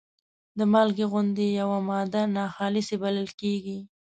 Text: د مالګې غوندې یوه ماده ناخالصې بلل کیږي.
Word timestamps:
د 0.57 0.59
مالګې 0.71 1.05
غوندې 1.11 1.45
یوه 1.59 1.77
ماده 1.89 2.21
ناخالصې 2.35 2.95
بلل 3.03 3.29
کیږي. 3.39 3.79